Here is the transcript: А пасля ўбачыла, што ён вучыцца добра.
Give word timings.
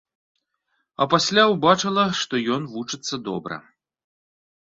А 1.03 1.05
пасля 1.13 1.43
ўбачыла, 1.51 2.05
што 2.21 2.35
ён 2.55 2.65
вучыцца 2.73 3.15
добра. 3.27 3.55